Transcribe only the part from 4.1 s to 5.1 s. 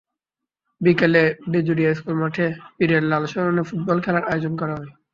আয়োজন করা হয়।